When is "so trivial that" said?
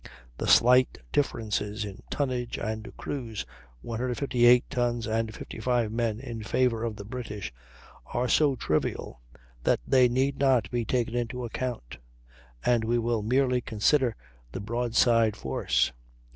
8.27-9.79